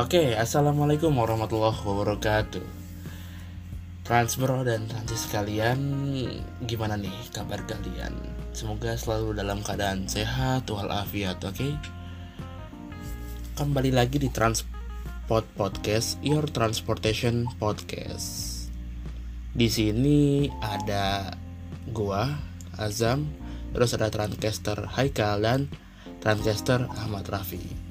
[0.00, 2.64] Oke, assalamualaikum warahmatullahi wabarakatuh.
[4.00, 5.76] Transbro dan transis sekalian,
[6.64, 8.16] gimana nih kabar kalian?
[8.56, 11.76] Semoga selalu dalam keadaan sehat walafiat, oke?
[13.60, 18.56] Kembali lagi di Transport Podcast, Your Transportation Podcast.
[19.52, 21.36] Di sini ada
[21.92, 22.40] gua,
[22.80, 23.28] Azam,
[23.76, 25.68] terus ada Transcaster Haikal dan
[26.24, 27.89] Transcaster Ahmad Rafi.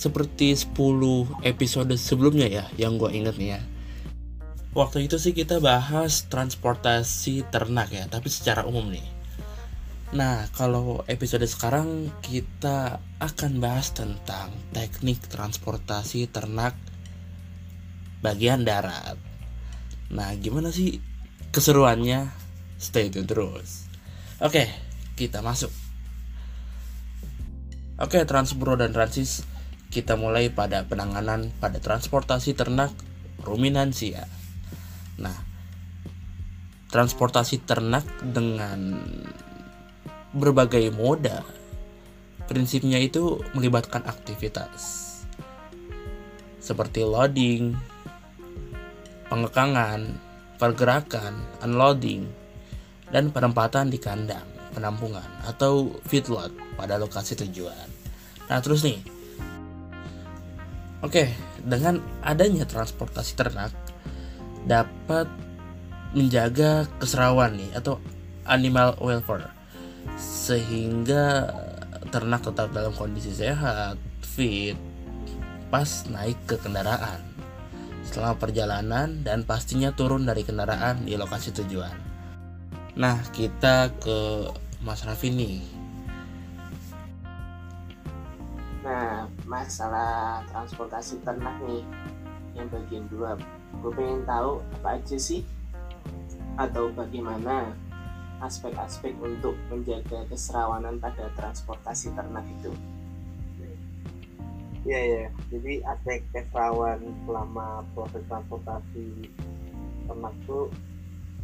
[0.00, 3.60] Seperti 10 episode sebelumnya ya yang gue inget nih ya.
[4.72, 9.04] Waktu itu sih kita bahas transportasi ternak ya tapi secara umum nih.
[10.16, 16.72] Nah kalau episode sekarang kita akan bahas tentang teknik transportasi ternak
[18.24, 19.20] bagian darat.
[20.08, 20.96] Nah gimana sih
[21.52, 22.32] keseruannya?
[22.80, 23.84] Stay tune terus.
[24.40, 24.64] Oke
[25.12, 25.68] kita masuk.
[28.00, 29.44] Oke Transbro dan Transis
[29.90, 32.94] kita mulai pada penanganan pada transportasi ternak
[33.42, 34.30] ruminansia.
[35.18, 35.34] Nah,
[36.94, 39.02] transportasi ternak dengan
[40.30, 41.42] berbagai moda
[42.46, 45.10] prinsipnya itu melibatkan aktivitas
[46.62, 47.74] seperti loading,
[49.26, 50.18] pengekangan,
[50.54, 51.34] pergerakan,
[51.66, 52.30] unloading,
[53.10, 57.90] dan penempatan di kandang, penampungan, atau feedlot pada lokasi tujuan.
[58.46, 59.02] Nah terus nih,
[61.00, 61.32] Oke,
[61.64, 63.72] dengan adanya transportasi ternak
[64.68, 65.24] dapat
[66.12, 67.96] menjaga keserawan nih atau
[68.44, 69.48] animal welfare.
[70.20, 71.48] Sehingga
[72.12, 74.76] ternak tetap dalam kondisi sehat, fit,
[75.72, 77.24] pas naik ke kendaraan.
[78.04, 81.96] Selama perjalanan dan pastinya turun dari kendaraan di lokasi tujuan.
[83.00, 84.52] Nah, kita ke
[84.84, 85.79] Mas Raffi nih
[89.60, 91.84] masalah transportasi ternak nih
[92.56, 93.36] yang bagian dua.
[93.84, 95.44] Gue pengen tahu apa aja sih
[96.56, 97.76] atau bagaimana
[98.40, 102.72] aspek-aspek untuk menjaga keserawanan pada transportasi ternak itu.
[104.80, 109.28] Iya ya, jadi aspek keserawan selama proses transportasi
[110.08, 110.60] ternak itu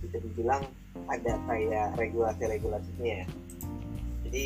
[0.00, 0.64] bisa dibilang
[1.12, 3.26] ada kayak regulasi-regulasinya ya.
[4.24, 4.44] Jadi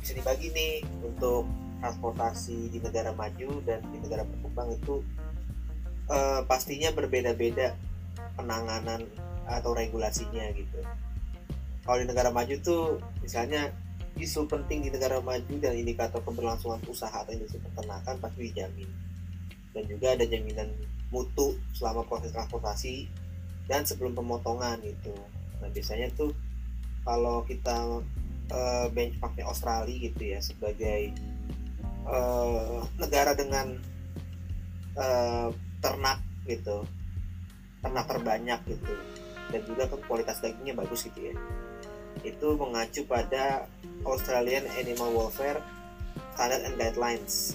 [0.00, 0.74] bisa dibagi nih
[1.04, 1.44] untuk
[1.80, 5.02] transportasi di negara maju dan di negara berkembang itu
[6.10, 7.74] uh, pastinya berbeda-beda
[8.34, 9.06] penanganan
[9.44, 10.80] atau regulasinya gitu.
[11.84, 13.70] Kalau di negara maju tuh misalnya
[14.16, 18.88] isu penting di negara maju dan indikator keberlangsungan usaha atau industri peternakan pasti dijamin
[19.74, 20.70] dan juga ada jaminan
[21.10, 23.10] mutu selama proses transportasi
[23.66, 25.12] dan sebelum pemotongan itu.
[25.58, 26.30] Nah biasanya tuh
[27.02, 28.00] kalau kita
[28.54, 31.12] uh, benchmarknya Australia gitu ya sebagai
[32.08, 33.76] uh, negara dengan
[34.96, 35.48] uh,
[35.80, 36.84] ternak gitu.
[37.84, 38.94] Ternak terbanyak gitu.
[39.52, 41.36] Dan juga kan kualitas dagingnya bagus gitu ya.
[42.24, 43.68] Itu mengacu pada
[44.04, 45.60] Australian Animal Welfare
[46.34, 47.54] Standard and Guidelines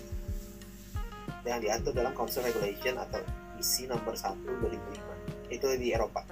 [1.47, 3.19] yang diatur dalam Council Regulation atau
[3.59, 6.23] EC nomor 1 2005 itu di Eropa.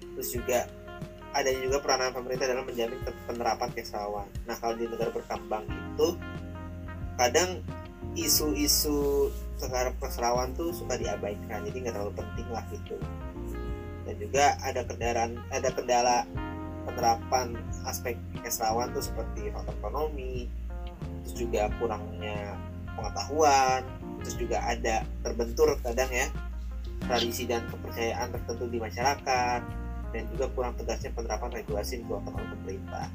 [0.00, 0.66] Terus juga
[1.36, 4.28] ada juga peranan pemerintah dalam menjamin penerapan kesawan.
[4.48, 6.16] Nah kalau di negara berkembang itu
[7.16, 7.60] kadang
[8.16, 12.96] isu-isu sekarang keserawan tuh suka diabaikan jadi nggak terlalu penting lah gitu
[14.04, 16.18] dan juga ada kendaraan ada kendala
[16.86, 17.56] penerapan
[17.88, 20.46] aspek keserawan tuh seperti faktor ekonomi
[21.24, 22.54] terus juga kurangnya
[22.94, 23.82] pengetahuan
[24.22, 26.28] terus juga ada terbentur kadang ya
[27.04, 29.60] tradisi dan kepercayaan tertentu di masyarakat
[30.14, 33.06] dan juga kurang tegasnya penerapan regulasi dikeluarkan oleh pemerintah.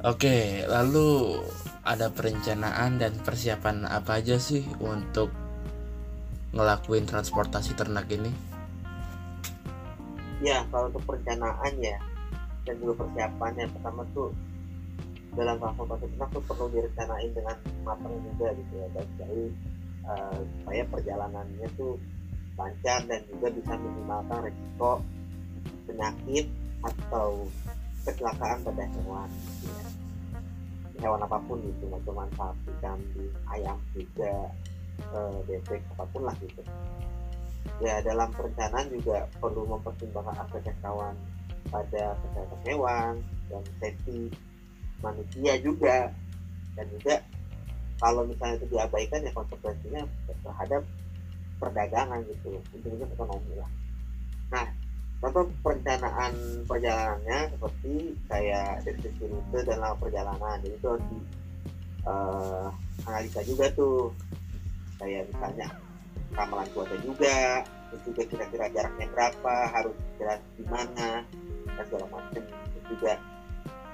[0.00, 1.36] Oke, lalu
[1.84, 5.28] ada perencanaan dan persiapan apa aja sih untuk
[6.56, 8.32] ngelakuin transportasi ternak ini?
[10.40, 12.00] Ya, kalau untuk perencanaan ya
[12.64, 14.32] dan juga persiapan yang pertama tuh
[15.36, 19.42] dalam transportasi ternak tuh perlu direncanain dengan matang juga gitu ya dan jadi
[20.08, 22.00] uh, supaya perjalanannya tuh
[22.56, 24.92] lancar dan juga bisa minimalkan resiko
[25.84, 26.46] penyakit
[26.88, 27.44] atau
[28.06, 29.30] kecelakaan pada hewan
[29.64, 29.84] ya.
[31.00, 34.52] Hewan apa pun gitu nggak cuma sapi kambing ayam juga
[35.00, 36.60] eh, bebek apa pun lah gitu.
[37.80, 41.16] Ya dalam perencanaan juga perlu mempertimbangkan aspek kawan
[41.68, 43.12] pada kesehatan hewan
[43.48, 44.32] dan safety
[45.00, 46.12] manusia juga.
[46.76, 47.20] Dan juga
[48.00, 50.02] kalau misalnya itu diabaikan ya konsekuensinya
[50.40, 50.82] terhadap
[51.60, 53.70] perdagangan gitu ujung ekonomi lah.
[54.48, 54.66] Nah
[55.20, 56.32] contoh perencanaan
[56.64, 60.56] perjalanannya seperti kayak deskripsi rute dalam perjalanan?
[60.64, 61.08] Jadi itu harus
[62.08, 62.68] uh,
[63.06, 64.10] analisa juga tuh.
[65.00, 65.68] Kayak misalnya
[66.36, 71.24] ramalan cuaca juga terus juga kira-kira jaraknya berapa harus jarak di mana
[71.76, 72.42] dan segala macam.
[72.44, 73.12] Terus juga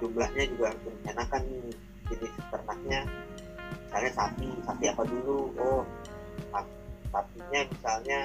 [0.03, 1.43] jumlahnya juga harus direncanakan
[2.11, 3.01] jenis ternaknya.
[3.87, 5.39] Misalnya sapi sapi apa dulu?
[5.59, 5.83] Oh
[7.17, 8.21] sapinya misalnya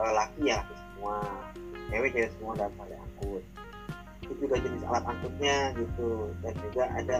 [0.00, 1.18] uh, laki ya laki semua
[1.90, 3.42] cewek cewek semua dalam pada angkut
[4.20, 6.30] itu juga jenis alat angkutnya gitu.
[6.38, 7.16] Dan juga ada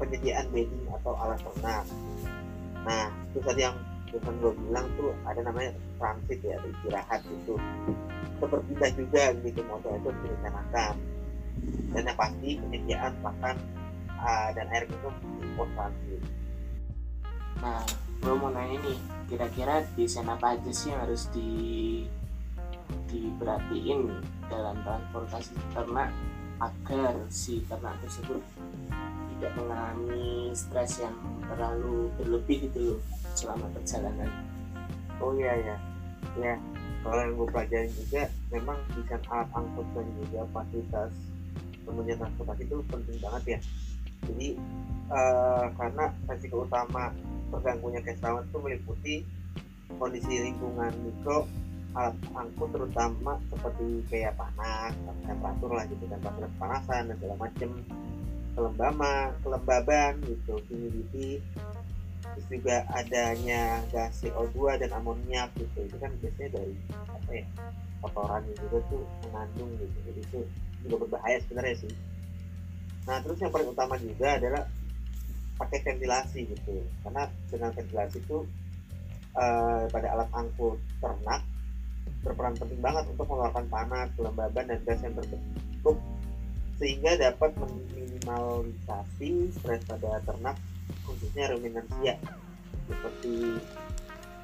[0.00, 1.86] penyediaan bedding atau alat ternak
[2.84, 3.76] nah itu tadi yang
[4.12, 7.56] bukan gue bilang tuh ada namanya transit ya istirahat itu
[8.44, 10.94] berpindah juga gitu motor itu direncanakan.
[11.96, 13.56] Dan yang pasti penyediaan makan
[14.20, 16.22] uh, dan air minum import transit.
[17.64, 17.80] Nah
[18.20, 18.98] gue mau nanya nih
[19.32, 21.50] kira-kira desain apa aja sih yang harus di
[23.08, 24.10] diperhatiin
[24.48, 26.10] dalam transportasi ternak
[26.62, 28.40] agar si ternak tersebut
[29.34, 31.16] tidak mengalami stres yang
[31.50, 33.00] terlalu berlebih gitu loh
[33.34, 34.30] selama perjalanan.
[35.18, 35.76] Oh iya ya
[36.40, 36.54] ya
[37.04, 41.10] kalau yang gue pelajarin juga memang desain alat angkut dan juga fasilitas
[41.84, 43.58] penunjang transportasi itu penting banget ya.
[44.24, 44.48] Jadi
[45.12, 47.12] uh, karena resiko utama
[47.52, 49.14] terganggunya keselamatan itu meliputi
[50.00, 51.44] kondisi lingkungan mikro
[51.94, 54.90] alat angkut terutama seperti kayak panas
[55.22, 57.70] temperatur lah gitu temperatur kepanasan dan segala macem.
[58.54, 61.38] Kelembaban kelembaban gitu humidity.
[62.24, 65.86] Terus juga adanya gas CO2 dan amoniak gitu.
[65.86, 67.46] Itu kan biasanya dari apa ya
[68.02, 69.98] kotoran juga tuh mengandung gitu.
[70.10, 70.40] Jadi itu
[70.82, 71.94] juga berbahaya sebenarnya sih.
[73.06, 74.66] Nah terus yang paling utama juga adalah
[75.62, 76.82] pakai ventilasi gitu.
[77.06, 78.42] Karena dengan ventilasi itu
[79.38, 81.42] uh, pada alat angkut ternak
[82.24, 85.96] berperan penting banget untuk mengeluarkan panas, kelembaban, dan gas yang terbentuk
[86.74, 90.58] sehingga dapat meminimalisasi stres pada ternak
[91.06, 92.18] khususnya ruminansia
[92.90, 93.62] seperti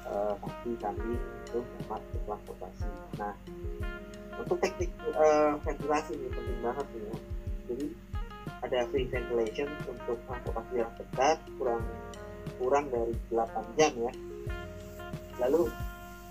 [0.07, 2.89] uh, sapi, kambing itu tempat transportasi.
[3.19, 3.33] Nah,
[4.39, 7.17] untuk teknik uh, ventilasi ini penting banget nih ya.
[7.71, 7.87] Jadi
[8.61, 11.83] ada free ventilation untuk transportasi yang dekat kurang
[12.57, 14.13] kurang dari 8 jam ya.
[15.41, 15.69] Lalu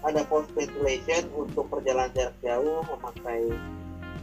[0.01, 0.25] ada
[0.57, 3.53] ventilation untuk perjalanan jarak jauh memakai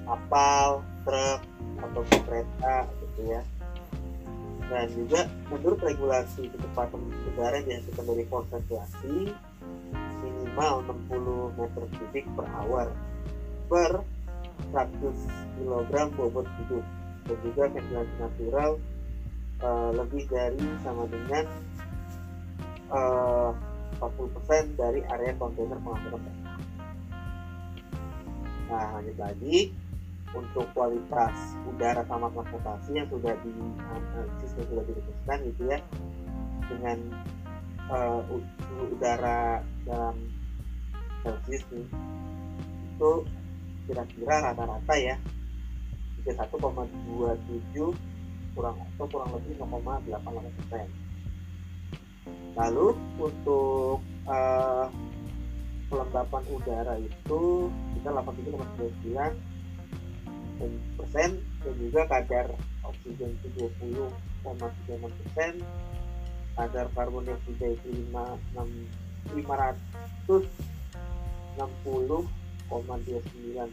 [0.07, 1.41] kapal, truk
[1.77, 3.41] atau kereta gitu ya.
[4.68, 7.00] Dan juga menurut regulasi kecepatan
[7.33, 9.31] udara dihasilkan dari post ventilasi
[10.25, 12.88] minimal 60 meter kubik per hour
[13.69, 13.91] per
[14.74, 15.13] 100
[15.56, 16.85] kg bobot hidup
[17.29, 18.71] dan juga ventilasi natural
[19.62, 21.45] uh, lebih dari sama dengan
[22.91, 23.51] uh,
[23.98, 26.39] 40% dari area kontainer pengangkutan barang.
[28.68, 29.72] Nah, lanjut lagi
[30.36, 35.80] untuk kualitas udara sama transportasi yang sudah dianalisis dan sudah dirumuskan gitu ya
[36.68, 36.98] dengan
[37.88, 38.19] uh,
[38.92, 40.16] udara dalam
[41.24, 41.88] Celsius nih
[42.98, 43.12] itu
[43.88, 45.16] kira-kira rata-rata ya
[46.28, 47.95] 31,27
[48.51, 50.12] kurang atau kurang lebih 0,88
[50.60, 51.06] persen
[52.57, 54.89] lalu untuk uh,
[55.88, 59.47] kelembapan udara itu kita 87,99
[60.97, 62.47] persen dan juga kadar
[62.83, 65.53] oksigen itu 20,36 persen
[66.57, 70.34] kadar karbon dioksida itu 5, 560,29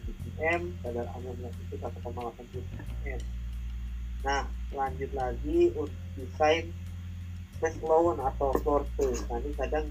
[0.05, 2.05] ppm kadar amoniak itu 1,80
[2.53, 3.21] ppm
[4.25, 4.45] nah
[4.77, 6.69] lanjut lagi untuk desain
[7.57, 8.83] space loan atau floor
[9.31, 9.87] nanti kadang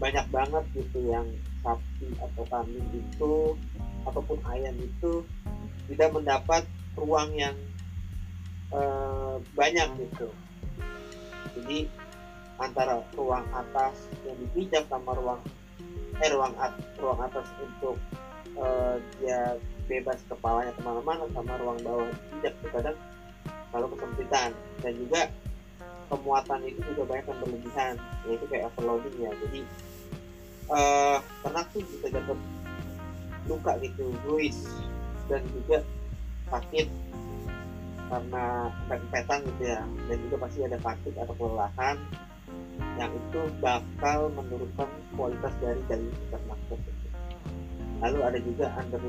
[0.00, 1.28] banyak banget gitu yang
[1.60, 3.34] sapi atau kambing itu
[4.08, 5.20] ataupun ayam itu
[5.92, 6.62] tidak mendapat
[6.96, 7.56] ruang yang
[8.72, 10.32] uh, banyak gitu.
[11.60, 11.90] Jadi
[12.56, 15.40] antara ruang atas yang dipijak sama ruang
[16.20, 17.96] eh ruang at, ruang atas untuk
[18.56, 19.56] uh, dia
[19.88, 22.08] bebas kepalanya ke mana-mana sama ruang bawah
[22.40, 22.98] tidak kadang
[23.72, 24.50] kalau kesempitan.
[24.80, 25.28] Dan juga
[26.10, 27.94] pemuatan itu juga banyak yang berlebihan.
[28.26, 29.30] Yaitu kayak overloading ya.
[29.46, 29.60] Jadi
[30.68, 32.38] uh, ternak tuh bisa dapat
[33.48, 34.58] luka gitu bruis
[35.30, 35.80] dan juga
[36.50, 36.86] sakit
[38.10, 38.44] karena
[38.90, 39.80] empetan gitu ya.
[40.10, 41.96] Dan juga pasti ada sakit atau kelelahan
[42.98, 47.00] yang itu bakal menurunkan kualitas dari daging ternak tersebut
[48.00, 49.02] lalu ada juga under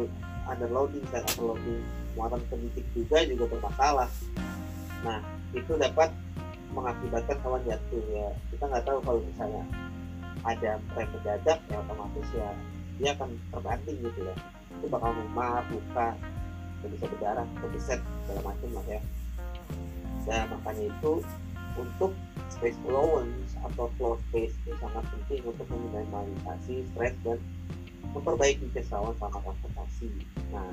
[0.47, 1.83] underloading dan overloading.
[2.11, 4.09] Muatan sedikit juga juga bermasalah.
[5.07, 5.19] Nah
[5.55, 6.11] itu dapat
[6.71, 9.63] mengakibatkan kawan jatuh ya kita nggak tahu kalau misalnya
[10.41, 12.49] ada rem mendadak ya otomatis ya
[12.97, 14.35] dia akan terbanting gitu ya
[14.79, 16.15] itu bakal memar luka
[16.81, 19.01] bisa berdarah kebeset segala macam lah ya
[20.25, 21.13] dan makanya itu
[21.77, 22.11] untuk
[22.51, 27.39] space allowance atau floor space itu sangat penting untuk meminimalisasi stres dan
[28.11, 30.11] memperbaiki kesalahan sama transportasi.
[30.51, 30.67] Nah,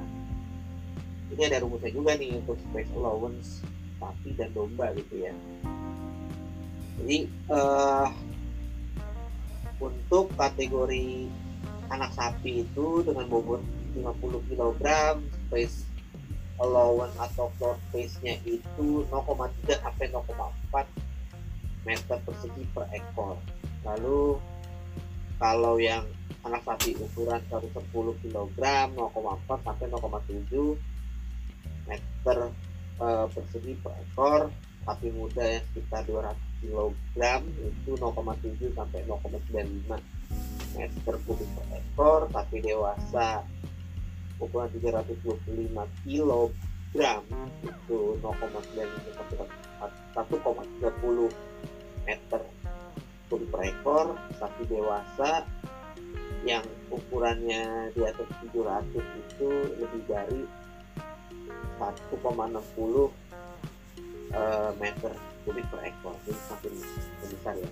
[1.31, 3.62] ini ada rumusnya juga nih untuk space allowance
[3.99, 5.33] sapi dan domba gitu ya.
[6.99, 8.07] Jadi uh,
[9.78, 11.31] untuk kategori
[11.88, 13.62] anak sapi itu dengan bobot
[13.95, 14.83] 50 kg
[15.49, 15.87] space
[16.59, 23.38] allowance atau floor space-nya itu 0,3 sampai 0,4 meter persegi per ekor.
[23.87, 24.43] Lalu
[25.38, 26.02] kalau yang
[26.43, 27.78] anak sapi ukuran 110
[28.26, 30.75] kg 0,4 sampai 0,7
[31.87, 32.38] meter
[32.99, 34.50] uh, persegi per ekor
[34.83, 36.95] sapi muda yang sekitar 200 kg
[37.62, 39.95] itu 0,7 sampai 0,95
[40.79, 43.43] meter kubik per ekor sapi dewasa
[44.38, 45.75] ukuran 325
[46.05, 46.31] kg
[47.65, 49.37] itu 0,95 sampai
[50.15, 52.43] 1,30 meter
[53.29, 54.07] kubik per ekor
[54.38, 55.47] sapi dewasa
[56.47, 59.50] yang ukurannya di atas 700 itu
[59.83, 60.43] lebih dari
[61.79, 62.15] 1,60
[64.33, 65.12] uh, meter
[65.49, 66.73] kubik per ekor jadi semakin
[67.25, 67.71] besar ya.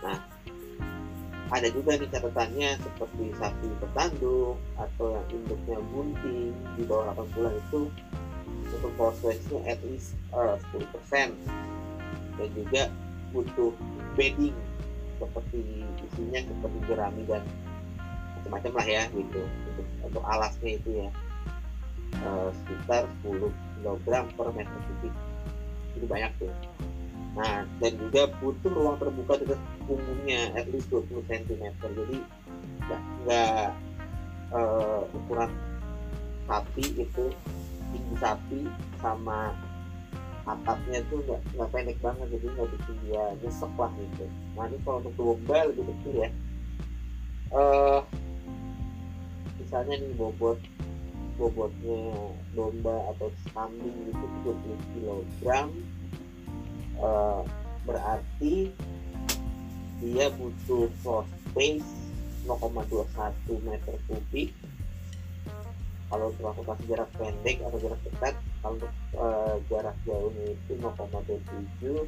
[0.00, 0.18] Nah
[1.52, 7.52] ada juga nih catatannya seperti sapi petanduk atau yang induknya bunting di bawah 8 bulan
[7.52, 7.80] itu
[8.72, 11.36] untuk prosesnya at least uh, 10%
[12.40, 12.82] dan juga
[13.36, 13.76] butuh
[14.16, 14.56] bedding
[15.20, 17.44] seperti isinya seperti jerami dan
[18.40, 19.42] macam-macam lah ya gitu.
[19.44, 21.08] Untuk, untuk alasnya itu ya.
[22.24, 23.52] Uh, sekitar 10
[23.84, 25.14] kg per meter kubik
[25.96, 26.52] itu banyak tuh.
[27.34, 32.18] Nah dan juga butuh ruang terbuka dekat punggungnya at least 20 cm jadi
[33.24, 33.68] nggak
[34.54, 35.50] uh, ukuran
[36.44, 37.26] sapi itu
[37.90, 38.60] tinggi sapi
[39.00, 39.54] sama
[40.44, 42.26] atapnya tuh nggak nggak pendek banget.
[42.38, 44.26] Jadi nggak bikin dia nyesek lah gitu.
[44.54, 46.30] Nah ini kalau untuk domba lebih kecil ya.
[47.54, 48.02] Uh,
[49.62, 50.58] misalnya nih bobot
[51.34, 55.44] bobotnya domba atau kambing itu 20 kg
[57.02, 57.42] uh,
[57.84, 58.70] berarti
[59.98, 61.86] dia butuh floor space
[62.44, 64.52] 0,21 meter kubik
[66.12, 72.06] kalau untuk transportasi jarak pendek atau jarak dekat kalau untuk uh, jarak jauhnya itu 0,27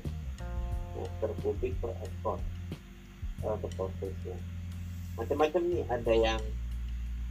[0.96, 2.38] meter kubik per ekor
[3.42, 4.38] uh, untuk floor space-nya.
[5.16, 6.40] Macam-macam nih ada yang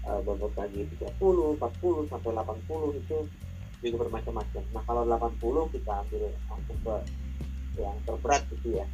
[0.05, 3.17] uh, bobot lagi 30, 40 sampai 80 itu
[3.83, 4.63] juga bermacam-macam.
[4.73, 6.95] Nah kalau 80 kita ambil langsung ke
[7.75, 8.85] yang terberat gitu ya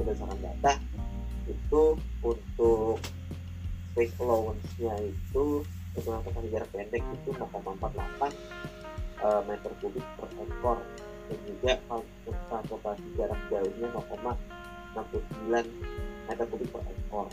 [0.00, 0.72] berdasarkan data
[1.44, 1.82] itu
[2.24, 2.96] untuk
[3.92, 5.60] space allowance-nya itu
[5.92, 8.32] untuk angkatan jarak pendek itu 0,48
[9.20, 10.78] uh, meter kubik per ekor
[11.28, 15.60] dan juga untuk transportasi jarak jauhnya 0,69
[16.24, 17.28] meter kubik per ekor.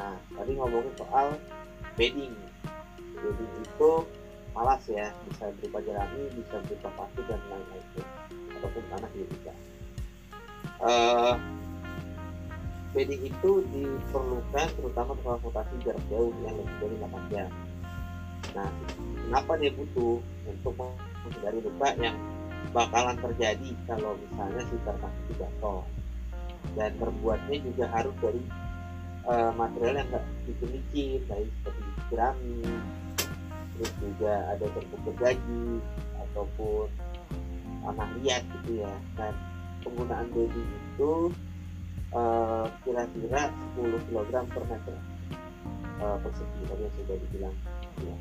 [0.00, 1.36] Nah tadi ngomongin soal
[2.00, 2.32] bedding
[3.22, 3.92] jadi itu
[4.52, 8.06] malas ya bisa berupa jerami bisa berupa pasir dan lain-lain
[8.58, 9.52] ataupun tanah juga bisa
[10.82, 11.34] uh,
[12.92, 17.50] bedding itu diperlukan terutama transportasi jarak jauh yang lebih dari 8 jam.
[18.52, 18.68] Nah
[19.26, 20.20] kenapa dia butuh?
[20.42, 22.16] Untuk menghindari luka yang
[22.74, 25.82] bakalan terjadi kalau misalnya si ternak itu jatuh
[26.74, 28.42] dan terbuatnya juga harus dari
[29.26, 32.58] uh, material yang enggak bikin licin baik seperti jerami
[33.76, 35.66] terus juga ada terbentuk gaji
[36.28, 36.86] ataupun
[37.82, 38.92] tanah liat gitu ya.
[39.18, 39.34] Dan
[39.82, 41.12] penggunaan baby itu
[42.14, 44.96] uh, kira-kira 10 kg per meter.
[46.02, 47.56] Uh, persegi tadi yang sudah dibilang.
[48.02, 48.16] Ya.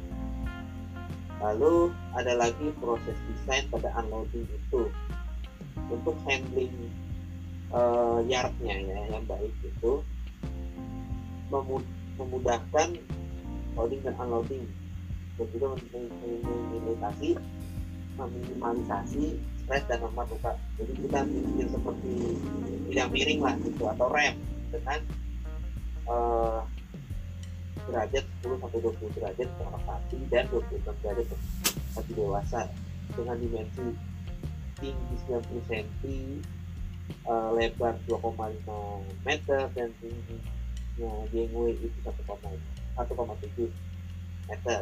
[1.42, 4.86] lalu ada lagi proses desain pada unloading itu.
[5.90, 6.72] Untuk handling
[7.74, 10.04] uh, yardnya ya yang baik itu
[12.16, 12.96] memudahkan
[13.76, 14.64] loading dan unloading
[15.50, 17.30] juga meminimalisasi
[18.20, 19.26] meminimalisasi
[19.66, 20.52] stres dan lemak luka.
[20.78, 22.14] Jadi kita bikin seperti
[22.92, 24.36] bidang miring lah gitu atau rem
[24.70, 25.00] dengan
[26.12, 26.60] uh,
[27.88, 32.62] derajat 10 sampai 20 derajat untuk dan 26 derajat untuk dewasa
[33.16, 33.88] dengan dimensi
[34.80, 35.88] tinggi 90 cm
[37.28, 38.28] uh, lebar 2,5
[39.28, 43.72] meter dan tingginya gangway itu 1,7
[44.52, 44.82] meter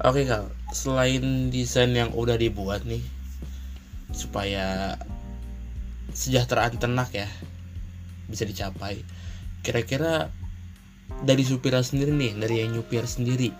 [0.00, 3.04] Oke kak, selain desain yang udah dibuat nih
[4.16, 4.96] supaya
[6.16, 7.28] sejahteraan ternak ya
[8.24, 9.04] bisa dicapai,
[9.60, 10.32] kira-kira
[11.20, 13.52] dari supir sendiri nih, dari yang nyupir sendiri,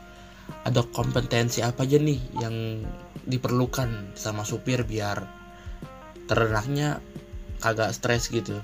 [0.65, 2.89] ada kompetensi apa aja nih yang
[3.29, 5.23] diperlukan sama supir biar
[6.25, 7.03] ternaknya
[7.61, 8.57] kagak stres gitu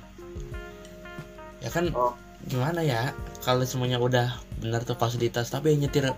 [1.61, 2.15] ya kan Oh.
[2.47, 3.13] Gimana ya?
[3.43, 6.11] Kalau semuanya udah benar tuh fasilitas tapi yang nyetir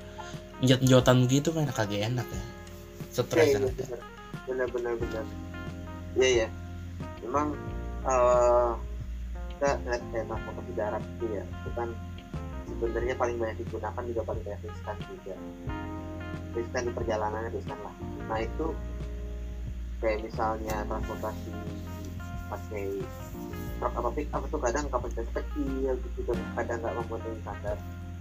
[0.65, 2.45] njot njotan begitu kan kagak enak ya.
[3.13, 4.01] Stres kan iya, benar.
[4.49, 5.25] Benar benar
[6.19, 6.49] iya ya
[7.23, 7.55] memang
[8.09, 8.73] eh
[9.59, 11.45] kita lihat kayak transportasi darat itu ya.
[11.45, 11.89] Itu kan
[12.79, 15.35] sebenarnya paling banyak digunakan juga paling banyak riskan juga.
[16.55, 17.95] Riskan di perjalanannya riskan lah.
[18.31, 18.67] Nah itu
[19.99, 21.53] kayak misalnya transportasi
[22.49, 22.87] pakai
[23.79, 27.77] apa pick up itu kadang kapasitas kecil gitu dan kadang nggak memenuhi standar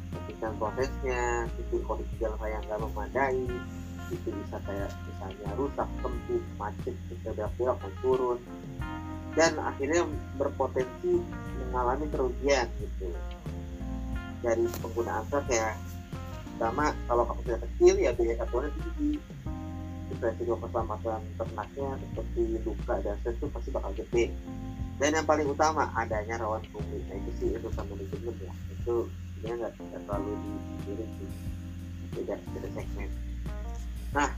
[0.07, 3.45] ketika prosesnya itu kondisi jalan raya nggak memadai
[4.07, 8.39] itu bisa kayak misalnya rusak kempit macet bisa belok dan turun.
[9.37, 10.01] Dan akhirnya
[10.39, 11.21] berpotensi
[11.67, 13.11] mengalami kerugian gitu.
[14.41, 15.75] Dari penggunaan truk ya
[16.57, 19.19] pertama kalau kapasitas kecil ya biaya karbonya tinggi.
[20.07, 24.31] Itu resiko keselamatan ternaknya seperti luka dan stres pasti bakal gede
[24.97, 27.05] dan yang paling utama adanya rawan publik.
[27.05, 28.53] Nah itu sih urusan manajemen ya.
[28.73, 28.95] Itu
[29.37, 31.29] sebenarnya nggak terlalu dipikirin sih.
[32.17, 33.09] Beda beda segmen.
[34.13, 34.29] Nah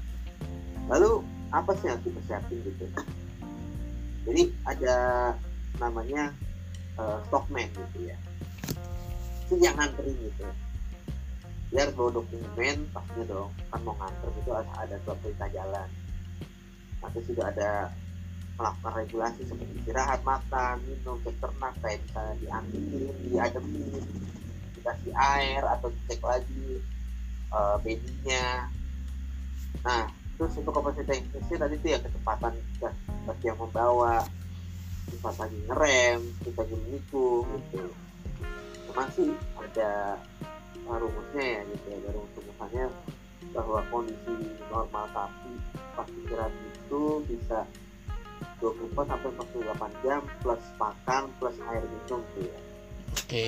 [0.92, 1.24] lalu
[1.56, 2.86] apa sih yang harus dipersiapin gitu?
[4.28, 4.96] Jadi ada
[5.80, 6.36] namanya
[7.00, 8.18] uh, stockman gitu ya.
[9.48, 10.44] Itu yang nganterin gitu.
[11.72, 13.52] Dia harus bawa dokumen pastinya dong.
[13.72, 15.90] Kan mau nganter gitu ada ada surat perintah jalan.
[17.00, 17.96] Nanti juga ada
[18.60, 24.04] melakukan regulasi seperti istirahat makan minum cek ternak kayak misalnya diambilin diademin
[24.76, 26.84] dikasih air atau dicek lagi
[27.56, 28.68] uh, bedinya
[29.80, 32.54] nah terus untuk kapasitas teknisnya tadi tuh ya kecepatan
[33.28, 34.24] bagi yang membawa.
[35.10, 37.92] Kita lagi ngerem kita lagi menikung gitu.
[38.88, 40.16] Memang sih ada
[40.88, 42.86] uh, rumusnya ya gitu ya dari rumusannya
[43.52, 44.36] bahwa kondisi
[44.70, 45.54] normal sapi
[45.98, 47.66] pas istirahat itu bisa
[48.62, 52.60] 24 sampai 48 jam plus makan plus air minum tuh ya.
[53.16, 53.46] Oke.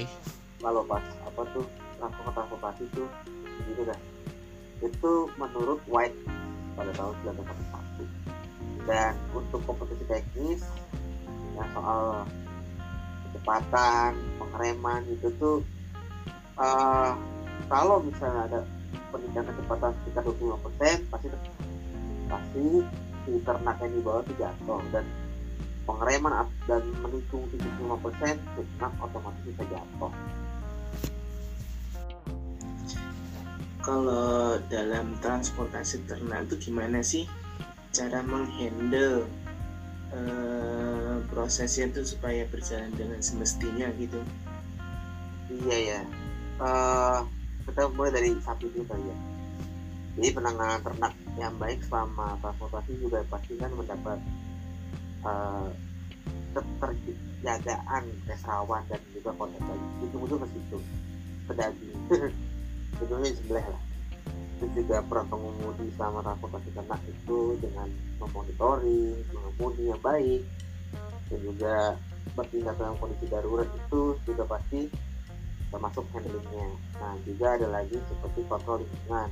[0.61, 1.65] Kalau pas apa tuh
[1.99, 3.07] transport transportasi tuh
[3.67, 3.99] gitu dah.
[4.81, 6.17] Itu menurut White
[6.73, 10.61] pada tahun 1941 dan untuk kompetisi teknis
[11.53, 12.25] ya soal
[13.29, 15.61] kecepatan pengereman itu tuh
[16.57, 17.11] eh,
[17.69, 18.59] kalau misalnya ada
[19.13, 21.27] peningkatan kecepatan sekitar 25% pasti
[22.31, 22.65] pasti
[23.31, 25.07] si ternak yang di bawah itu jatuh dan
[25.87, 30.11] pengereman dan menikung 75% si ternak otomatis bisa jatuh
[33.79, 37.23] kalau dalam transportasi ternak itu gimana sih
[37.95, 39.23] cara menghandle
[40.11, 44.19] eh, prosesnya itu supaya berjalan dengan semestinya gitu
[45.51, 45.99] Iya ya.
[46.63, 47.19] Eh
[47.67, 49.17] kita mulai dari sapi dulu kali ya.
[50.19, 54.19] Jadi penanganan ternak yang baik selama transportasi juga pasti kan mendapat
[55.21, 55.69] eh
[56.51, 59.87] keterjagaan keserawan dan juga konten lagi.
[60.03, 60.77] Ke situ
[61.47, 61.95] ke daging.
[63.01, 63.83] Ujungnya di sebelah lah.
[64.61, 67.87] Terus juga peran pengemudi selama transportasi ternak itu dengan
[68.21, 70.41] memonitoring, mengemudi yang baik
[71.31, 71.75] dan juga
[72.37, 74.85] bertindak dalam kondisi darurat itu juga pasti
[75.71, 76.67] termasuk handlingnya.
[76.99, 79.29] Nah juga ada lagi seperti kontrol lingkungan,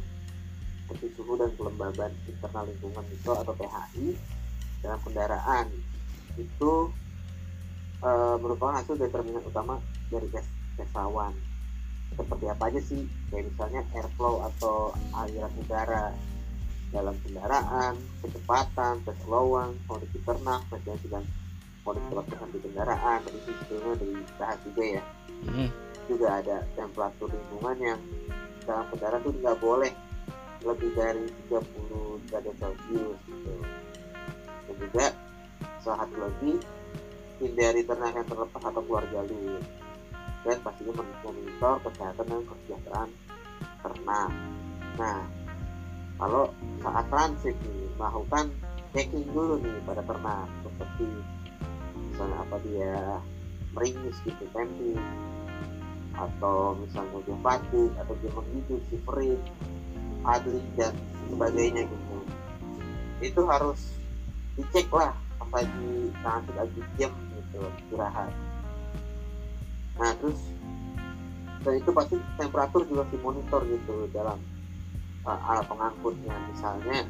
[0.89, 4.17] seperti suhu dan kelembaban internal lingkungan itu atau PHI
[4.81, 5.69] dalam kendaraan
[6.33, 6.73] itu
[8.01, 9.77] eh, merupakan hasil determinan utama
[10.09, 10.49] dari tes
[10.81, 11.37] kesawan.
[12.17, 13.05] Seperti apa aja sih?
[13.29, 16.09] Kayak misalnya airflow atau aliran udara
[16.89, 17.93] dalam kendaraan,
[18.25, 21.21] kecepatan, keslowing, kondisi ternak, frekuensi dan
[21.85, 23.19] kondisi latihan di kendaraan.
[23.29, 25.03] Sih sebelumnya dibahas juga ya
[25.39, 25.71] Hmm,
[26.11, 27.99] juga ada temperatur lingkungan yang
[28.67, 29.93] dalam kendaraan tuh nggak boleh
[30.63, 33.53] lebih dari 30 derajat celcius gitu.
[34.67, 35.05] dan juga
[35.79, 36.53] satu lagi
[37.39, 39.63] hindari ternak yang terlepas atau keluar jalur
[40.43, 43.09] dan pastinya memonitor kesehatan dan kesejahteraan
[43.79, 44.31] ternak
[44.99, 45.19] nah
[46.19, 46.51] kalau
[46.83, 48.51] saat transit nih melakukan
[48.91, 51.07] checking dulu nih pada ternak seperti
[52.11, 52.95] misalnya apa dia
[53.71, 54.99] meringis gitu camping
[56.19, 59.39] atau misalnya dia batuk atau dia menghidup shivering
[60.23, 60.93] adling dan
[61.29, 62.15] sebagainya gitu.
[63.19, 63.79] Itu harus
[64.59, 68.31] dicek lah apa di transit lagi jam gitu istirahat.
[69.99, 70.39] Nah terus
[71.59, 74.39] dan itu pasti temperatur juga dimonitor gitu dalam
[75.27, 76.35] uh, alat pengangkutnya.
[76.51, 77.03] Misalnya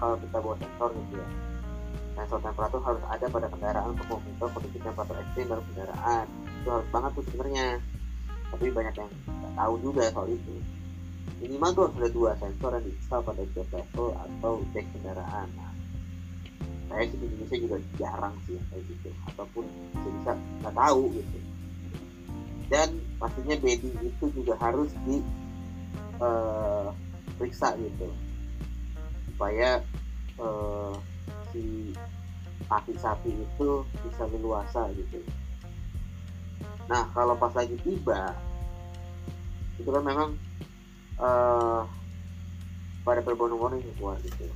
[0.00, 1.28] kalau kita bawa sensor gitu ya
[2.12, 6.24] sensor temperatur harus ada pada kendaraan untuk memonitor kondisi temperatur ekstrim dalam kendaraan.
[6.60, 7.66] Itu harus banget tuh sebenarnya.
[8.52, 10.54] Tapi banyak yang nggak tahu juga soal itu
[11.42, 15.48] minimal tuh ada dua sensor yang diinstal pada setiap level atau cek kendaraan.
[15.58, 15.72] Nah,
[16.86, 19.08] saya di Indonesia juga jarang sih yang kayak gitu.
[19.32, 19.64] Ataupun
[20.22, 20.32] bisa
[20.62, 21.38] nggak tahu gitu.
[22.70, 25.18] Dan pastinya bedding itu juga harus di
[26.22, 26.88] uh,
[27.42, 28.08] gitu.
[29.32, 29.82] Supaya
[30.38, 30.94] uh,
[31.50, 31.92] si
[32.70, 33.68] kaki sapi itu
[34.06, 35.20] bisa leluasa gitu.
[36.86, 38.32] Nah kalau pas lagi tiba
[39.80, 40.30] itu kan memang
[41.22, 41.86] uh,
[43.06, 44.50] pada berbondong-bondong keluar gitu.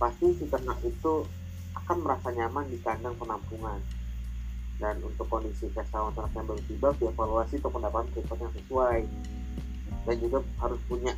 [0.00, 1.28] Pasti si ternak itu
[1.76, 3.78] akan merasa nyaman di kandang penampungan.
[4.80, 8.98] Dan untuk kondisi kesehatan ternak yang tiba dievaluasi untuk pendapat treatment yang sesuai.
[10.02, 11.12] Dan juga harus punya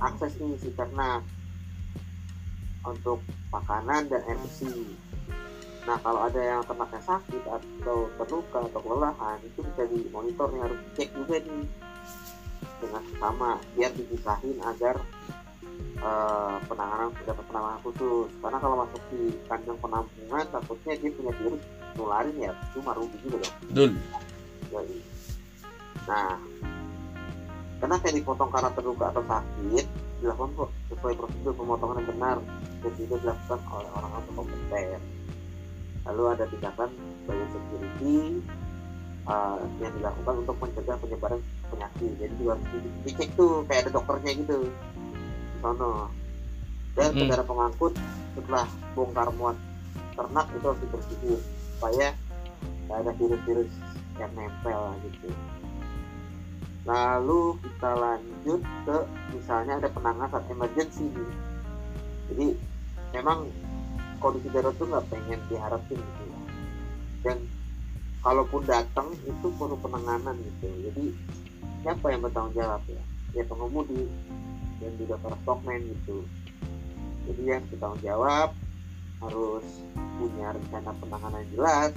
[0.00, 1.20] akses nih si ternak
[2.86, 3.20] untuk
[3.52, 4.96] makanan dan bersih
[5.88, 10.78] nah kalau ada yang ternaknya sakit atau terluka atau kelelahan itu bisa dimonitor nih harus
[10.92, 11.64] dicek juga nih
[12.80, 14.96] dengan sama biar dipisahin agar
[16.00, 18.28] uh, penanganan dapat penanganan khusus.
[18.40, 21.62] Karena kalau masuk di kandang penampungan takutnya dia punya virus
[21.94, 22.52] nularin ya.
[22.72, 23.56] Cuma rugi juga dong.
[23.68, 23.90] Betul.
[24.70, 24.98] Jadi,
[26.06, 26.34] nah
[27.80, 29.86] karena kayak dipotong karena terluka atau sakit
[30.20, 32.38] dilakukan kok sesuai prosedur pemotongan yang benar.
[32.80, 35.00] Dan tidak dilakukan oleh orang-orang kompeten
[36.08, 36.90] lalu ada tindakan
[37.28, 38.40] biosecurity
[39.28, 41.40] uh, yang dilakukan untuk mencegah penyebaran
[41.70, 42.12] penyakit.
[42.18, 42.54] Jadi juga
[43.06, 44.58] dicek tuh kayak ada dokternya gitu.
[45.50, 46.10] Di sono
[46.98, 47.18] dan Hmm.
[47.22, 47.94] kendaraan pengangkut
[48.34, 49.56] setelah bongkar muat
[50.18, 51.40] ternak itu harus dibersihin
[51.78, 52.08] supaya
[52.86, 53.70] nggak ada virus-virus
[54.18, 55.30] yang nempel gitu.
[56.84, 58.96] Lalu kita lanjut ke
[59.36, 61.32] misalnya ada penanganan saat emergency nih.
[62.30, 62.46] Jadi
[63.14, 63.46] memang
[64.20, 66.40] kondisi darurat tuh nggak pengen diharapin gitu ya.
[67.24, 67.38] Dan
[68.20, 70.68] kalaupun datang itu perlu penanganan gitu.
[70.90, 71.04] Jadi
[71.80, 73.02] siapa yang bertanggung jawab ya?
[73.32, 74.04] Ya pengemudi
[74.80, 76.24] dan juga para stockman gitu.
[77.28, 78.48] Jadi yang bertanggung jawab
[79.20, 79.66] harus
[80.16, 81.92] punya rencana penanganan jelas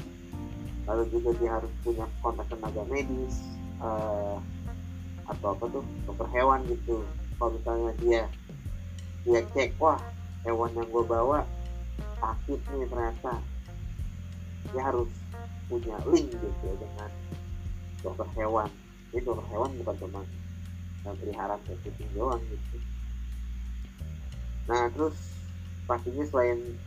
[0.84, 3.40] lalu juga dia harus punya kontak tenaga medis
[3.80, 4.36] eh,
[5.24, 7.00] atau apa tuh dokter hewan gitu.
[7.40, 8.22] Kalau misalnya dia
[9.24, 10.00] dia cek wah
[10.44, 11.48] hewan yang gue bawa
[12.20, 13.34] sakit nih ternyata.
[14.76, 15.08] Dia harus
[15.72, 17.10] punya link gitu ya dengan
[18.04, 18.68] dokter hewan
[19.14, 20.22] dokter hewan bukan cuma
[21.22, 22.78] pelihara kucing doang gitu.
[24.66, 25.14] Nah terus
[25.86, 26.80] pastinya selain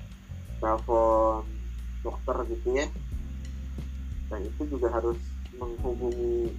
[0.58, 1.44] telepon
[2.00, 2.86] dokter gitu ya
[4.26, 5.20] dan itu juga harus
[5.54, 6.50] menghubungi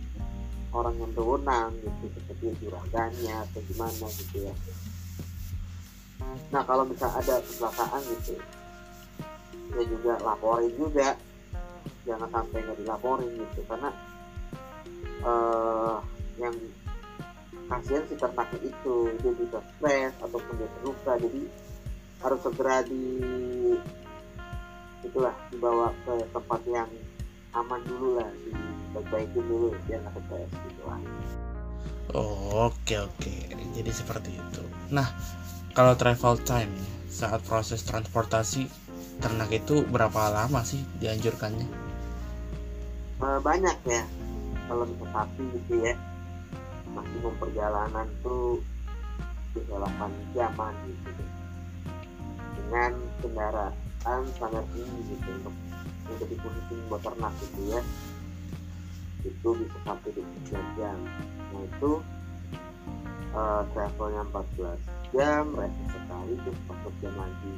[0.71, 4.53] orang yang berwenang gitu seperti juragannya atau gimana gitu ya.
[6.53, 8.39] Nah kalau bisa ada kecelakaan gitu
[9.75, 11.17] ya juga laporin juga.
[12.08, 13.91] Jangan sampai nggak dilaporin gitu karena
[15.25, 15.97] eh
[16.38, 16.56] yang
[17.67, 21.41] kasihan si ternaknya itu dia bisa stres ataupun dia terluka jadi
[22.23, 23.06] harus segera di
[25.06, 26.89] itulah dibawa ke tempat yang
[27.53, 31.01] aman dulu lah diperbaikin dulu biar nggak stres gitu lah
[32.15, 33.36] Oh, oke oke.
[33.51, 34.63] Jadi seperti itu.
[34.95, 35.12] Nah,
[35.75, 36.71] kalau travel time
[37.12, 38.71] saat proses transportasi
[39.19, 41.67] ternak itu berapa lama sih dianjurkannya?
[43.17, 44.08] Eh, banyak ya
[44.67, 45.93] kalau bisa sapi gitu ya.
[46.91, 48.60] Maksimum perjalanan tuh
[49.56, 51.23] bisa 8 jaman gitu.
[52.60, 52.91] Dengan
[53.23, 55.56] kendaraan standar tinggi gitu untuk
[56.08, 57.82] untuk dikhususin buat ternak gitu ya.
[59.23, 60.97] Itu bisa sampai 24 jam.
[61.51, 61.91] Nah itu
[63.36, 67.53] eh, travelnya 14 jam rest sekali terus 14 jam lagi.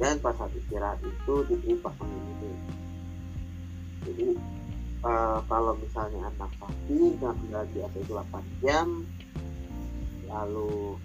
[0.00, 2.56] Dan pas saat istirahat itu diberi pakan minum
[4.00, 4.32] jadi
[5.04, 6.50] eh, kalau misalnya anak
[6.88, 8.86] dengan kendaraan di atas 8 jam
[10.30, 10.96] lalu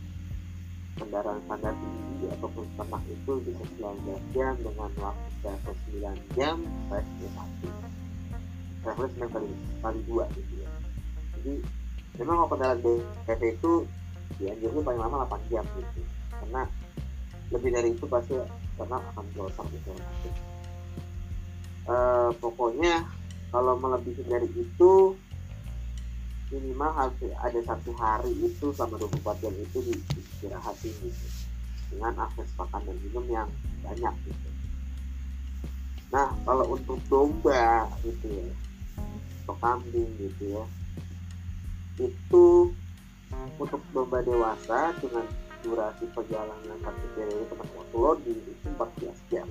[0.96, 7.30] kendaraan standar tinggi ataupun ternak itu bisa 19 jam dengan waktu travel 9 jam restnya
[7.36, 7.70] satu
[8.86, 9.50] travel 9 kali
[9.82, 10.70] kali dua gitu ya.
[11.36, 11.54] Jadi
[12.22, 13.72] memang kalau kendaraan DPT itu
[14.40, 16.02] dianjurkan paling lama 8 jam gitu.
[16.32, 16.62] Karena
[17.52, 18.34] lebih dari itu pasti
[18.80, 19.92] ternak akan bosan gitu.
[21.86, 23.06] Eh, pokoknya
[23.56, 25.16] kalau melebihi dari itu
[26.52, 31.28] minimal harus ada satu hari itu selama 24 jam itu di istirahatin gitu
[31.96, 33.48] dengan akses pakan dan minum yang
[33.80, 34.50] banyak gitu.
[36.12, 38.52] Nah kalau untuk domba gitu ya
[39.48, 40.66] atau kambing gitu ya
[41.96, 42.76] itu
[43.56, 45.24] untuk domba dewasa dengan
[45.64, 49.48] durasi perjalanan satu periode teman waktu loading itu 14 jam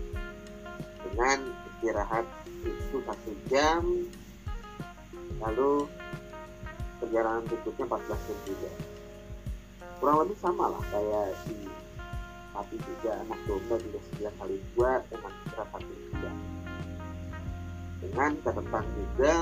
[1.00, 1.38] dengan
[1.72, 3.82] istirahat itu satu jam.
[5.40, 5.86] Lalu
[6.98, 8.70] perjalanan berikutnya 14 jam juga.
[10.00, 11.54] Kurang lebih sama lah kayak si
[12.54, 16.30] tapi juga anak domba juga 9 kali dua dengan berat satu tiga
[17.98, 19.32] dengan catatan juga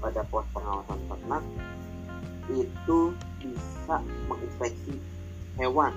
[0.00, 1.44] pada pos pengawasan ternak
[2.48, 3.00] itu
[3.36, 3.96] bisa
[4.32, 4.96] menginspeksi
[5.60, 5.92] hewan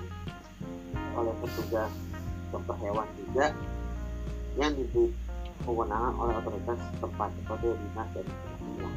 [1.16, 1.92] oleh petugas
[2.52, 3.46] dokter hewan juga
[4.60, 5.08] yang diberi
[5.62, 8.90] kewenangan oleh otoritas tempat seperti dinas dan sebagainya.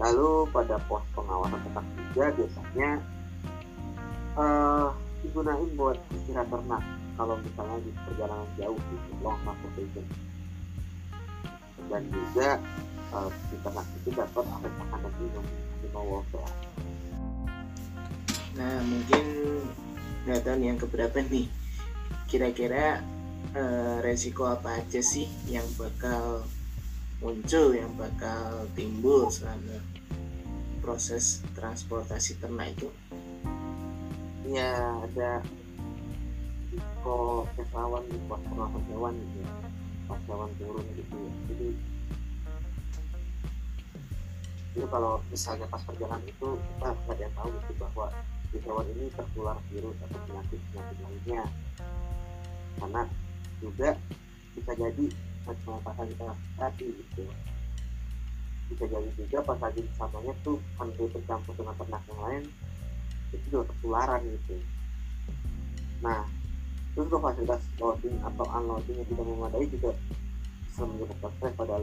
[0.00, 2.90] Lalu pada pos pengawasan ternak juga biasanya
[4.38, 4.88] uh,
[5.22, 6.82] digunain buat istirahat ternak
[7.14, 10.06] kalau misalnya di perjalanan jauh gitu, long transportation.
[11.90, 12.48] Dan juga
[13.12, 15.46] uh, di ternak itu dapat akses makan dan minum
[15.82, 16.54] animal welfare.
[18.56, 19.24] Nah mungkin
[20.28, 21.46] nih yang keberapa nih
[22.28, 23.04] kira-kira
[23.56, 26.44] uh, resiko apa aja sih yang bakal
[27.22, 29.78] muncul yang bakal timbul selama
[30.82, 32.88] proses transportasi ternak itu?
[34.48, 34.74] Ya
[35.06, 35.40] ada
[36.72, 39.54] risiko kesalahan di pos pengawasan hewan gitu ya.
[40.10, 41.32] Pas hewan turun gitu ya.
[41.52, 41.68] Jadi
[44.72, 48.06] jadi kalau misalnya pas perjalanan itu kita nggak ada yang tahu gitu bahwa
[48.52, 51.44] di hewan ini tertular virus atau penyakit penyakit lainnya.
[52.80, 53.02] Karena
[53.62, 53.94] juga
[54.52, 55.04] bisa jadi
[55.42, 55.58] pas
[55.98, 57.22] lagi kita tadi gitu.
[58.70, 62.44] Bisa jadi juga pas lagi samanya tuh hampir tercampur dengan ternak yang lain
[63.32, 64.56] itu juga ketularan gitu.
[66.02, 66.26] Nah
[66.92, 69.90] terus kalau fasilitas loading atau unloading yang tidak memadai juga
[70.68, 71.76] bisa menyebabkan stres pada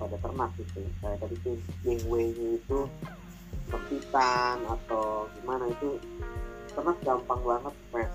[0.00, 0.80] pada ternak gitu.
[0.98, 1.56] Kayak tadi tuh
[1.86, 2.78] gangway-nya itu
[3.70, 5.98] sempitan atau gimana itu
[6.74, 8.14] ternak gampang banget stres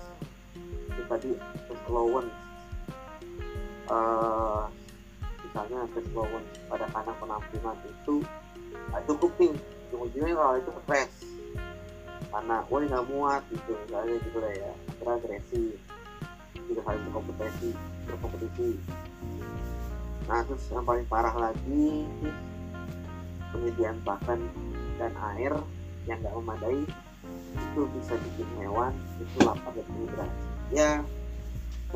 [0.96, 1.30] itu tadi
[1.68, 2.28] keslowing
[3.90, 4.66] uh,
[5.46, 8.14] misalnya keslowing pada kandang penampungan itu
[8.92, 9.54] uh, cukup nih.
[9.88, 11.12] Ujung-ujungnya kalau itu stres.
[12.26, 13.72] Karena wah nggak muat gitu.
[13.86, 14.72] Misalnya gitu lah ya.
[14.90, 15.64] Akhirnya agresi.
[16.56, 17.70] Tidak saling berkompetisi
[18.06, 18.70] berkompetisi.
[20.26, 22.06] Nah terus yang paling parah lagi
[23.54, 24.42] penyediaan pakan
[24.98, 25.54] dan air
[26.06, 26.82] yang nggak memadai
[27.56, 30.90] itu bisa bikin hewan itu lapar dan dehidrasi ya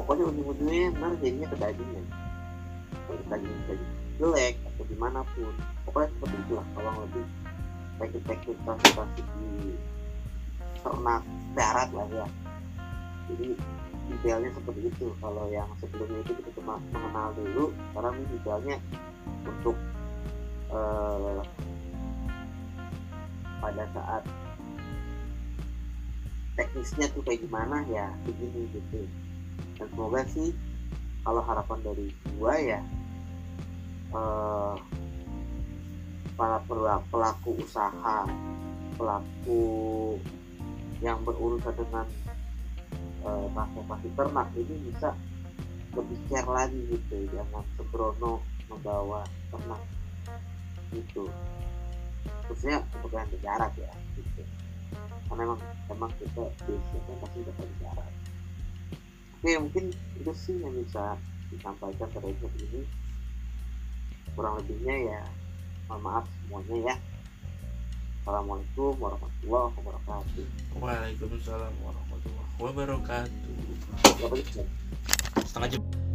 [0.01, 2.03] pokoknya ujung-ujungnya ntar jadinya ke dagingnya
[3.05, 3.85] kalau daging jadi
[4.17, 5.53] jelek atau di mana pun
[5.85, 7.27] pokoknya seperti itulah kalau lebih
[8.01, 9.77] teknik-teknik transportasi di
[10.81, 12.27] ternak darat lah ya.
[13.29, 13.49] Jadi
[14.11, 15.07] detailnya seperti itu.
[15.21, 18.77] Kalau yang sebelumnya itu kita cuma mengenal dulu sekarang ini detailnya
[19.45, 19.77] untuk
[20.73, 21.45] uh,
[23.61, 24.23] pada saat
[26.57, 29.05] teknisnya tuh kayak gimana ya begini gitu
[29.79, 30.51] dan semoga sih
[31.25, 32.81] kalau harapan dari gua ya
[34.15, 34.75] uh,
[36.41, 36.59] para
[37.13, 38.25] pelaku usaha
[38.97, 39.65] pelaku
[41.01, 42.07] yang berurusan dengan
[43.25, 45.17] uh, transportasi ternak ini bisa
[45.97, 47.27] lebih care lagi gitu.
[47.33, 49.83] Jangan sembrono membawa ternak
[50.95, 51.27] gitu
[52.51, 52.83] khususnya
[53.15, 54.43] yang jarak ya gitu.
[55.31, 58.09] Karena memang memang kita biasanya pasti dapat jarak
[59.41, 59.85] oke mungkin
[60.21, 61.17] itu sih yang bisa
[61.49, 62.85] disampaikan terkait ini
[64.37, 65.21] kurang lebihnya ya
[65.89, 66.97] mohon maaf semuanya ya
[68.21, 70.45] Assalamualaikum warahmatullahi wabarakatuh.
[70.77, 73.57] Waalaikumsalam warahmatullahi wabarakatuh.
[75.41, 76.10] Setengah jam.